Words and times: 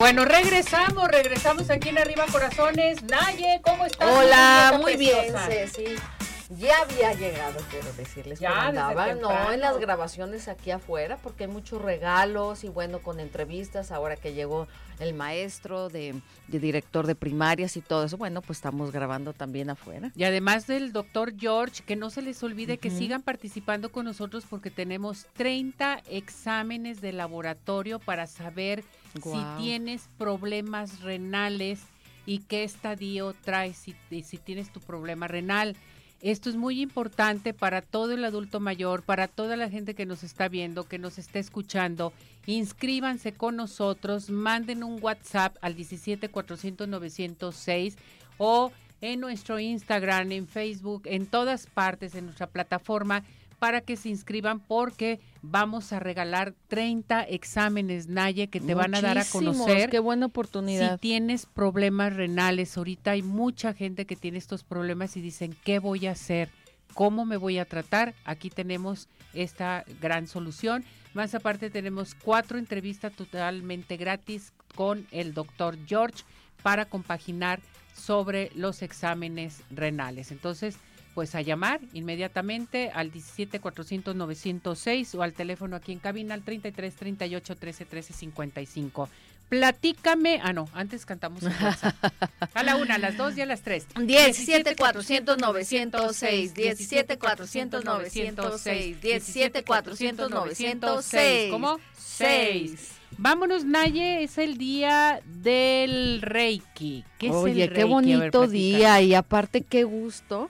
Bueno, 0.00 0.24
regresamos, 0.24 1.08
regresamos 1.08 1.70
aquí 1.70 1.88
en 1.88 1.98
Arriba 1.98 2.24
Corazones. 2.30 3.02
Naye, 3.02 3.60
¿cómo 3.64 3.84
estás? 3.84 4.08
Hola, 4.08 4.78
muy 4.80 4.96
bien, 4.96 5.34
Ceci. 5.48 5.96
Ya 6.50 6.82
había 6.82 7.12
llegado, 7.14 7.58
quiero 7.68 7.92
decirles. 7.92 8.38
Ya, 8.38 8.68
andaba, 8.68 9.14
no, 9.14 9.52
en 9.52 9.60
las 9.60 9.76
grabaciones 9.78 10.46
aquí 10.46 10.70
afuera, 10.70 11.18
porque 11.20 11.44
hay 11.44 11.50
muchos 11.50 11.82
regalos 11.82 12.62
y 12.62 12.68
bueno, 12.68 13.00
con 13.00 13.18
entrevistas, 13.18 13.90
ahora 13.90 14.14
que 14.16 14.32
llegó 14.32 14.68
el 15.00 15.14
maestro 15.14 15.88
de, 15.88 16.14
director 16.46 17.06
de 17.06 17.14
primarias 17.14 17.76
y 17.76 17.82
todo 17.82 18.04
eso, 18.04 18.16
bueno, 18.16 18.40
pues 18.40 18.58
estamos 18.58 18.92
grabando 18.92 19.32
también 19.32 19.68
afuera. 19.68 20.10
Y 20.14 20.24
además 20.24 20.66
del 20.66 20.92
doctor 20.92 21.34
George, 21.36 21.82
que 21.84 21.96
no 21.96 22.08
se 22.08 22.22
les 22.22 22.42
olvide 22.42 22.78
que 22.78 22.90
sigan 22.90 23.22
participando 23.22 23.90
con 23.90 24.06
nosotros 24.06 24.44
porque 24.48 24.70
tenemos 24.70 25.26
30 25.34 26.02
exámenes 26.08 27.00
de 27.00 27.12
laboratorio 27.12 27.98
para 27.98 28.26
saber 28.26 28.84
si 29.22 29.62
tienes 29.62 30.08
problemas 30.18 31.00
renales 31.00 31.80
y 32.26 32.40
qué 32.40 32.64
estadio 32.64 33.34
traes 33.42 33.76
si, 33.76 33.94
si 34.22 34.38
tienes 34.38 34.72
tu 34.72 34.80
problema 34.80 35.28
renal. 35.28 35.76
Esto 36.20 36.50
es 36.50 36.56
muy 36.56 36.80
importante 36.80 37.54
para 37.54 37.80
todo 37.80 38.12
el 38.12 38.24
adulto 38.24 38.58
mayor, 38.58 39.02
para 39.02 39.28
toda 39.28 39.56
la 39.56 39.70
gente 39.70 39.94
que 39.94 40.04
nos 40.04 40.24
está 40.24 40.48
viendo, 40.48 40.88
que 40.88 40.98
nos 40.98 41.16
está 41.16 41.38
escuchando. 41.38 42.12
Inscríbanse 42.46 43.32
con 43.32 43.54
nosotros, 43.56 44.28
manden 44.28 44.82
un 44.82 45.02
WhatsApp 45.02 45.56
al 45.60 45.76
17 45.76 46.28
400 46.28 46.88
906 46.88 47.96
o 48.36 48.72
en 49.00 49.20
nuestro 49.20 49.60
Instagram, 49.60 50.32
en 50.32 50.48
Facebook, 50.48 51.02
en 51.04 51.26
todas 51.26 51.66
partes, 51.66 52.14
en 52.16 52.24
nuestra 52.24 52.48
plataforma 52.48 53.22
para 53.58 53.80
que 53.80 53.96
se 53.96 54.08
inscriban 54.08 54.60
porque 54.60 55.20
vamos 55.42 55.92
a 55.92 56.00
regalar 56.00 56.54
30 56.68 57.22
exámenes 57.24 58.08
Naye 58.08 58.48
que 58.48 58.60
te 58.60 58.74
van 58.74 58.94
a 58.94 59.00
dar 59.00 59.18
a 59.18 59.24
conocer. 59.24 59.90
Qué 59.90 59.98
buena 59.98 60.26
oportunidad. 60.26 60.94
Si 60.94 60.98
tienes 60.98 61.46
problemas 61.46 62.14
renales, 62.14 62.76
ahorita 62.76 63.12
hay 63.12 63.22
mucha 63.22 63.74
gente 63.74 64.06
que 64.06 64.16
tiene 64.16 64.38
estos 64.38 64.64
problemas 64.64 65.16
y 65.16 65.20
dicen, 65.20 65.56
¿qué 65.64 65.78
voy 65.78 66.06
a 66.06 66.12
hacer? 66.12 66.50
¿Cómo 66.94 67.24
me 67.24 67.36
voy 67.36 67.58
a 67.58 67.64
tratar? 67.64 68.14
Aquí 68.24 68.50
tenemos 68.50 69.08
esta 69.34 69.84
gran 70.00 70.26
solución. 70.26 70.84
Más 71.14 71.34
aparte 71.34 71.70
tenemos 71.70 72.14
cuatro 72.14 72.58
entrevistas 72.58 73.12
totalmente 73.12 73.96
gratis 73.96 74.52
con 74.74 75.06
el 75.10 75.34
doctor 75.34 75.76
George 75.86 76.24
para 76.62 76.84
compaginar 76.84 77.60
sobre 77.94 78.50
los 78.54 78.82
exámenes 78.82 79.62
renales. 79.70 80.30
Entonces, 80.30 80.76
pues 81.18 81.34
a 81.34 81.40
llamar 81.40 81.80
inmediatamente 81.94 82.92
al 82.94 83.10
17 83.10 83.58
400 83.58 84.14
906 84.14 85.16
o 85.16 85.22
al 85.24 85.32
teléfono 85.32 85.74
aquí 85.74 85.90
en 85.90 85.98
cabina 85.98 86.32
al 86.32 86.44
33 86.44 86.94
38 86.94 87.56
13 87.56 87.84
13 87.86 88.12
55. 88.12 89.08
Platícame, 89.48 90.40
ah 90.44 90.52
no, 90.52 90.68
antes 90.74 91.04
cantamos 91.04 91.42
a 92.54 92.62
la 92.62 92.76
una, 92.76 92.94
a 92.94 92.98
las 92.98 93.16
dos 93.16 93.36
y 93.36 93.40
a 93.40 93.46
las 93.46 93.62
tres. 93.62 93.88
17 94.00 94.76
400 94.76 95.38
906, 95.38 96.54
17 96.54 97.18
400 97.18 97.84
906, 97.84 99.00
17 99.02 99.64
400 99.64 100.30
906. 100.30 101.50
¿Cómo? 101.50 101.80
6. 101.96 102.92
Vámonos, 103.16 103.64
Naye, 103.64 104.22
es 104.22 104.38
el 104.38 104.56
día 104.56 105.20
del 105.24 106.22
Reiki. 106.22 107.04
¿Qué 107.18 107.30
Oye, 107.30 107.68
qué 107.70 107.82
bonito 107.82 108.46
día 108.46 109.02
y 109.02 109.14
aparte 109.14 109.62
qué 109.62 109.82
gusto 109.82 110.48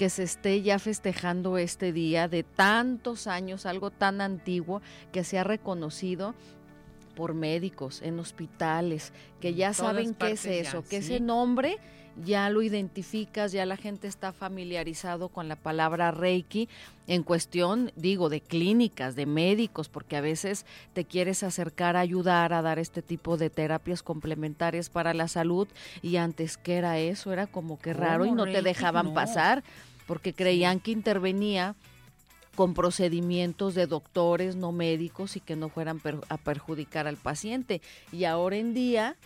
que 0.00 0.08
se 0.08 0.22
esté 0.22 0.62
ya 0.62 0.78
festejando 0.78 1.58
este 1.58 1.92
día 1.92 2.26
de 2.26 2.42
tantos 2.42 3.26
años, 3.26 3.66
algo 3.66 3.90
tan 3.90 4.22
antiguo 4.22 4.80
que 5.12 5.24
se 5.24 5.38
ha 5.38 5.44
reconocido 5.44 6.34
por 7.14 7.34
médicos 7.34 8.00
en 8.00 8.18
hospitales, 8.18 9.12
que 9.42 9.52
ya 9.52 9.74
saben 9.74 10.14
qué 10.14 10.30
es 10.30 10.46
eso, 10.46 10.82
que 10.88 10.96
ese 10.96 11.20
nombre 11.20 11.76
ya 12.24 12.50
lo 12.50 12.62
identificas, 12.62 13.52
ya 13.52 13.66
la 13.66 13.76
gente 13.76 14.08
está 14.08 14.32
familiarizado 14.32 15.28
con 15.28 15.48
la 15.48 15.56
palabra 15.56 16.10
Reiki 16.10 16.68
en 17.06 17.22
cuestión, 17.22 17.92
digo, 17.96 18.28
de 18.28 18.40
clínicas, 18.40 19.16
de 19.16 19.26
médicos, 19.26 19.88
porque 19.88 20.16
a 20.16 20.20
veces 20.20 20.66
te 20.92 21.04
quieres 21.04 21.42
acercar 21.42 21.96
a 21.96 22.00
ayudar 22.00 22.52
a 22.52 22.62
dar 22.62 22.78
este 22.78 23.02
tipo 23.02 23.36
de 23.36 23.50
terapias 23.50 24.02
complementarias 24.02 24.90
para 24.90 25.14
la 25.14 25.28
salud 25.28 25.68
y 26.02 26.16
antes 26.16 26.56
que 26.56 26.76
era 26.76 26.98
eso, 26.98 27.32
era 27.32 27.46
como 27.46 27.78
que 27.78 27.92
raro 27.92 28.26
y 28.26 28.32
no 28.32 28.44
te 28.44 28.62
dejaban 28.62 29.14
pasar 29.14 29.64
porque 30.06 30.34
creían 30.34 30.80
que 30.80 30.90
intervenía 30.90 31.76
con 32.56 32.74
procedimientos 32.74 33.74
de 33.74 33.86
doctores, 33.86 34.56
no 34.56 34.72
médicos, 34.72 35.36
y 35.36 35.40
que 35.40 35.56
no 35.56 35.68
fueran 35.68 36.00
a 36.28 36.36
perjudicar 36.36 37.06
al 37.06 37.16
paciente. 37.16 37.80
Y 38.12 38.24
ahora 38.24 38.56
en 38.56 38.74
día, 38.74 39.16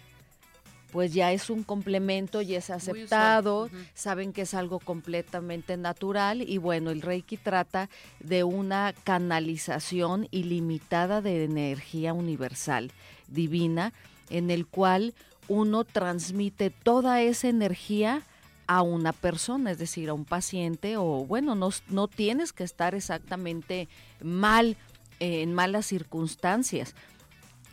pues 0.94 1.12
ya 1.12 1.32
es 1.32 1.50
un 1.50 1.65
complemento 1.65 2.41
y 2.41 2.55
es 2.55 2.71
aceptado, 2.71 3.69
saben 3.94 4.32
que 4.32 4.43
es 4.43 4.55
algo 4.55 4.78
completamente 4.78 5.77
natural 5.77 6.41
y 6.41 6.59
bueno, 6.59 6.93
el 6.93 7.03
Reiki 7.03 7.37
trata 7.37 7.91
de 8.21 8.44
una 8.44 8.94
canalización 9.03 10.28
ilimitada 10.31 11.21
de 11.21 11.43
energía 11.43 12.12
universal, 12.12 12.93
divina, 13.27 13.93
en 14.31 14.53
el 14.53 14.69
cual 14.69 15.15
uno 15.49 15.82
transmite 15.82 16.71
toda 16.71 17.22
esa 17.22 17.49
energía 17.49 18.22
a 18.69 18.82
una 18.82 19.12
persona, 19.12 19.72
es 19.72 19.78
decir, 19.78 20.11
a 20.11 20.15
un 20.15 20.25
paciente 20.25 20.97
o 20.97 21.25
bueno, 21.26 21.56
no, 21.56 21.71
no 21.88 22.06
tienes 22.06 22.53
que 22.53 22.62
estar 22.62 22.94
exactamente 22.94 23.88
mal, 24.22 24.76
eh, 25.19 25.43
en 25.43 25.55
malas 25.55 25.87
circunstancias. 25.87 26.94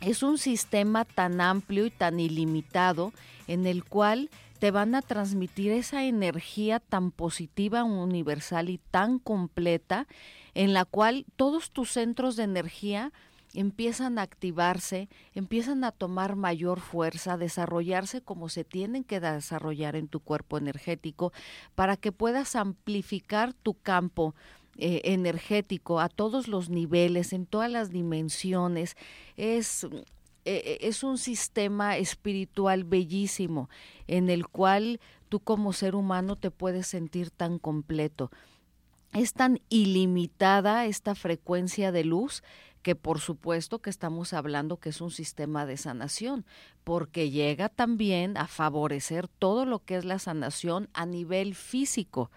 Es 0.02 0.24
un 0.24 0.36
sistema 0.36 1.04
tan 1.04 1.40
amplio 1.40 1.86
y 1.86 1.90
tan 1.90 2.18
ilimitado 2.18 3.12
en 3.46 3.66
el 3.66 3.84
cual 3.84 4.30
te 4.58 4.72
van 4.72 4.96
a 4.96 5.02
transmitir 5.02 5.70
esa 5.70 6.04
energía 6.04 6.80
tan 6.80 7.12
positiva, 7.12 7.84
universal 7.84 8.68
y 8.68 8.78
tan 8.78 9.20
completa, 9.20 10.08
en 10.54 10.72
la 10.72 10.84
cual 10.84 11.24
todos 11.36 11.70
tus 11.70 11.92
centros 11.92 12.34
de 12.34 12.44
energía 12.44 13.12
empiezan 13.54 14.18
a 14.18 14.22
activarse, 14.22 15.08
empiezan 15.34 15.84
a 15.84 15.92
tomar 15.92 16.34
mayor 16.34 16.80
fuerza, 16.80 17.34
a 17.34 17.38
desarrollarse 17.38 18.22
como 18.22 18.48
se 18.48 18.64
tienen 18.64 19.04
que 19.04 19.20
desarrollar 19.20 19.94
en 19.94 20.08
tu 20.08 20.18
cuerpo 20.18 20.58
energético 20.58 21.32
para 21.74 21.96
que 21.96 22.10
puedas 22.12 22.56
amplificar 22.56 23.52
tu 23.52 23.74
campo 23.74 24.34
eh, 24.78 25.02
energético 25.04 26.00
a 26.00 26.08
todos 26.08 26.48
los 26.48 26.68
niveles, 26.70 27.32
en 27.32 27.46
todas 27.46 27.70
las 27.70 27.90
dimensiones. 27.90 28.96
Es, 29.36 29.86
eh, 30.44 30.78
es 30.80 31.02
un 31.02 31.18
sistema 31.18 31.96
espiritual 31.96 32.84
bellísimo 32.84 33.68
en 34.06 34.30
el 34.30 34.46
cual 34.48 35.00
tú 35.28 35.40
como 35.40 35.72
ser 35.72 35.94
humano 35.94 36.36
te 36.36 36.50
puedes 36.50 36.86
sentir 36.86 37.30
tan 37.30 37.58
completo. 37.58 38.30
Es 39.12 39.34
tan 39.34 39.60
ilimitada 39.68 40.86
esta 40.86 41.14
frecuencia 41.14 41.92
de 41.92 42.04
luz 42.04 42.42
que 42.82 42.96
por 42.96 43.20
supuesto 43.20 43.80
que 43.80 43.90
estamos 43.90 44.32
hablando 44.32 44.78
que 44.78 44.88
es 44.88 45.00
un 45.00 45.10
sistema 45.10 45.66
de 45.66 45.76
sanación, 45.76 46.44
porque 46.84 47.30
llega 47.30 47.68
también 47.68 48.36
a 48.36 48.46
favorecer 48.48 49.28
todo 49.28 49.64
lo 49.64 49.84
que 49.84 49.96
es 49.96 50.04
la 50.04 50.18
sanación 50.18 50.88
a 50.92 51.06
nivel 51.06 51.54
físico, 51.54 52.30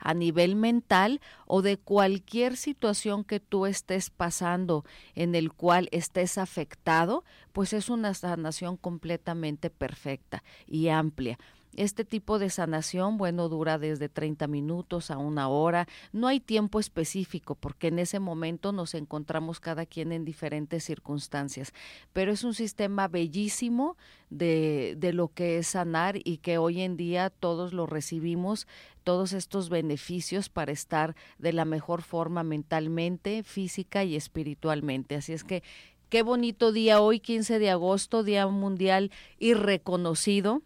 a 0.00 0.14
nivel 0.14 0.56
mental 0.56 1.20
o 1.46 1.62
de 1.62 1.76
cualquier 1.76 2.56
situación 2.56 3.24
que 3.24 3.38
tú 3.38 3.66
estés 3.66 4.10
pasando 4.10 4.84
en 5.14 5.34
el 5.34 5.52
cual 5.52 5.88
estés 5.92 6.38
afectado, 6.38 7.24
pues 7.52 7.72
es 7.72 7.88
una 7.88 8.14
sanación 8.14 8.76
completamente 8.76 9.70
perfecta 9.70 10.42
y 10.66 10.88
amplia. 10.88 11.38
Este 11.76 12.04
tipo 12.04 12.40
de 12.40 12.50
sanación, 12.50 13.16
bueno, 13.16 13.48
dura 13.48 13.78
desde 13.78 14.08
30 14.08 14.48
minutos 14.48 15.10
a 15.10 15.18
una 15.18 15.48
hora. 15.48 15.86
No 16.12 16.26
hay 16.26 16.40
tiempo 16.40 16.80
específico 16.80 17.54
porque 17.54 17.88
en 17.88 18.00
ese 18.00 18.18
momento 18.18 18.72
nos 18.72 18.94
encontramos 18.94 19.60
cada 19.60 19.86
quien 19.86 20.10
en 20.10 20.24
diferentes 20.24 20.82
circunstancias. 20.82 21.72
Pero 22.12 22.32
es 22.32 22.42
un 22.42 22.54
sistema 22.54 23.06
bellísimo 23.06 23.96
de, 24.30 24.96
de 24.98 25.12
lo 25.12 25.28
que 25.28 25.58
es 25.58 25.68
sanar 25.68 26.18
y 26.24 26.38
que 26.38 26.58
hoy 26.58 26.80
en 26.80 26.96
día 26.96 27.30
todos 27.30 27.72
lo 27.72 27.86
recibimos, 27.86 28.66
todos 29.04 29.32
estos 29.32 29.68
beneficios 29.68 30.48
para 30.48 30.72
estar 30.72 31.14
de 31.38 31.52
la 31.52 31.64
mejor 31.64 32.02
forma 32.02 32.42
mentalmente, 32.42 33.44
física 33.44 34.02
y 34.02 34.16
espiritualmente. 34.16 35.14
Así 35.14 35.32
es 35.32 35.44
que 35.44 35.62
qué 36.08 36.22
bonito 36.22 36.72
día 36.72 37.00
hoy, 37.00 37.20
15 37.20 37.60
de 37.60 37.70
agosto, 37.70 38.24
Día 38.24 38.48
Mundial 38.48 39.12
y 39.38 39.54
reconocido 39.54 40.62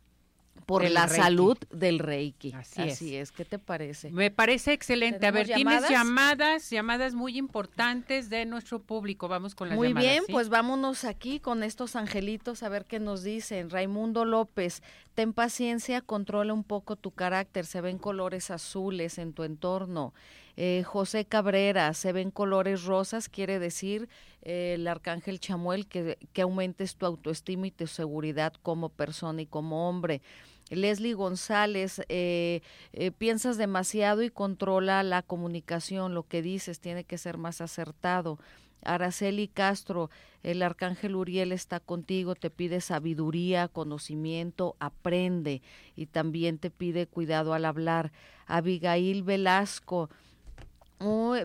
por 0.67 0.89
la 0.89 1.09
salud 1.09 1.57
del 1.71 1.99
Reiki. 1.99 2.53
Así, 2.53 3.17
es. 3.17 3.33
¿Qué 3.33 3.45
te 3.45 3.59
parece? 3.59 4.11
Me 4.11 4.31
parece 4.31 4.73
excelente. 4.73 5.27
A 5.27 5.31
ver, 5.31 5.47
tienes 5.47 5.89
llamadas, 5.89 6.71
llamadas 6.71 7.15
muy 7.15 7.39
importantes 7.39 8.31
de 8.31 8.47
nuestro 8.47 8.81
público. 8.81 9.29
Vamos 9.29 9.55
con 9.55 9.69
las 9.69 9.77
muy 9.77 9.89
llamadas. 9.89 10.07
Muy 10.07 10.13
bien, 10.13 10.25
pues 10.31 10.49
vámonos 10.49 11.05
aquí 11.05 11.41
con 11.41 11.63
estos 11.63 11.97
angelitos 11.97 12.63
a 12.63 12.69
ver 12.69 12.85
qué 12.85 13.01
nos 13.01 13.23
dicen. 13.23 13.71
Raimundo 13.71 14.25
López, 14.25 14.83
ten 15.15 15.33
paciencia, 15.33 16.01
controla 16.01 16.53
un 16.53 16.65
poco 16.65 16.97
tu 16.97 17.11
carácter. 17.11 17.67
Se 17.67 17.81
ven 17.81 17.99
colores 17.99 18.51
azules 18.51 19.19
en 19.19 19.33
tu 19.33 19.45
entorno. 19.45 20.15
Eh, 20.57 20.85
José 20.87 21.25
Cabrera, 21.25 21.93
se 21.95 22.13
ven 22.13 22.31
colores 22.31 22.85
rosas, 22.85 23.29
quiere 23.29 23.59
decir 23.59 24.09
eh, 24.43 24.75
el 24.77 24.87
arcángel 24.87 25.41
Chamuel 25.41 25.89
que, 25.89 26.17
que 26.33 26.43
aumentes 26.43 26.95
tu 26.97 27.07
autoestima 27.07 27.67
y 27.67 27.71
tu 27.73 27.89
seguridad 27.89 28.53
como 28.63 28.89
persona 28.89 29.43
y 29.43 29.47
como 29.47 29.89
hombre. 29.89 30.23
Leslie 30.71 31.15
González, 31.15 32.01
eh, 32.09 32.63
eh, 32.93 33.11
piensas 33.11 33.59
demasiado 33.59 34.23
y 34.23 34.31
controla 34.31 35.03
la 35.03 35.23
comunicación, 35.23 36.15
lo 36.15 36.27
que 36.27 36.43
dices 36.43 36.81
tiene 36.81 37.05
que 37.05 37.19
ser 37.19 37.37
más 37.39 37.61
acertado. 37.61 38.39
Araceli 38.83 39.49
Castro, 39.49 40.11
el 40.43 40.63
arcángel 40.63 41.17
Uriel 41.17 41.53
está 41.53 41.81
contigo, 41.81 42.35
te 42.35 42.51
pide 42.51 42.81
sabiduría, 42.81 43.69
conocimiento, 43.69 44.77
aprende 44.79 45.63
y 45.97 46.07
también 46.07 46.59
te 46.59 46.71
pide 46.71 47.07
cuidado 47.07 47.55
al 47.55 47.65
hablar. 47.65 48.13
Abigail 48.47 49.23
Velasco, 49.23 50.11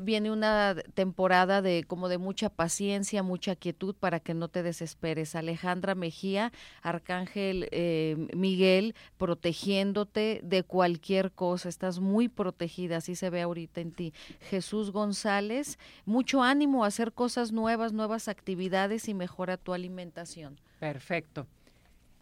viene 0.01 0.31
una 0.31 0.75
temporada 0.93 1.61
de 1.61 1.83
como 1.85 2.09
de 2.09 2.17
mucha 2.17 2.49
paciencia, 2.49 3.23
mucha 3.23 3.55
quietud 3.55 3.95
para 3.95 4.19
que 4.19 4.33
no 4.33 4.47
te 4.47 4.63
desesperes. 4.63 5.35
Alejandra 5.35 5.95
Mejía, 5.95 6.51
Arcángel 6.81 7.67
eh, 7.71 8.27
Miguel, 8.35 8.95
protegiéndote 9.17 10.41
de 10.43 10.63
cualquier 10.63 11.31
cosa. 11.31 11.69
Estás 11.69 11.99
muy 11.99 12.27
protegida, 12.27 12.97
así 12.97 13.15
se 13.15 13.29
ve 13.29 13.41
ahorita 13.41 13.81
en 13.81 13.91
ti. 13.91 14.13
Jesús 14.41 14.91
González, 14.91 15.77
mucho 16.05 16.43
ánimo 16.43 16.83
a 16.83 16.87
hacer 16.87 17.13
cosas 17.13 17.51
nuevas, 17.51 17.93
nuevas 17.93 18.27
actividades 18.27 19.09
y 19.09 19.13
mejora 19.13 19.57
tu 19.57 19.73
alimentación. 19.73 20.59
Perfecto. 20.79 21.47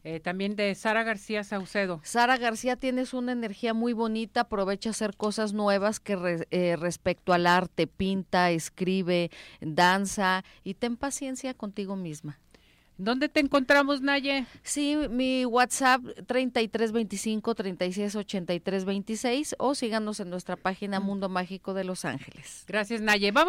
Eh, 0.09 0.21
también 0.21 0.55
de 0.55 0.73
Sara 0.73 1.03
García 1.03 1.43
Saucedo. 1.43 1.99
Sara 2.01 2.37
García, 2.37 2.77
tienes 2.77 3.13
una 3.13 3.33
energía 3.33 3.73
muy 3.73 3.91
bonita, 3.91 4.41
aprovecha 4.41 4.91
hacer 4.91 5.17
cosas 5.17 5.51
nuevas 5.51 5.99
que 5.99 6.45
eh, 6.49 6.77
respecto 6.77 7.33
al 7.33 7.45
arte, 7.45 7.87
pinta, 7.87 8.51
escribe, 8.51 9.31
danza 9.59 10.45
y 10.63 10.75
ten 10.75 10.95
paciencia 10.95 11.53
contigo 11.53 11.97
misma. 11.97 12.39
¿Dónde 12.99 13.29
te 13.29 13.39
encontramos, 13.39 14.01
Naye? 14.01 14.47
Sí, 14.63 14.97
mi 15.11 15.45
WhatsApp 15.45 16.01
3325 16.25 17.53
368326 17.53 19.55
o 19.59 19.75
síganos 19.75 20.19
en 20.19 20.31
nuestra 20.31 20.55
página 20.55 20.99
Mundo 20.99 21.29
Mágico 21.29 21.75
de 21.75 21.83
Los 21.83 22.05
Ángeles. 22.05 22.63
Gracias, 22.65 23.01
Naye. 23.01 23.31
Vamos 23.31 23.45